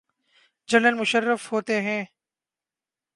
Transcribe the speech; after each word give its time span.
General 0.69 0.93
Musharraf 0.93 1.51
ہوتے 1.51 1.81
ہیں۔ 1.81 2.03